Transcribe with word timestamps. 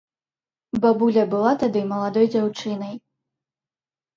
Бабуля 0.85 1.25
была 1.35 1.51
тады 1.65 1.79
маладой 1.91 2.25
дзяўчынай. 2.37 2.93